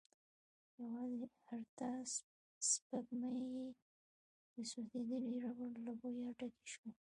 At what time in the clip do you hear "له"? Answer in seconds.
5.85-5.93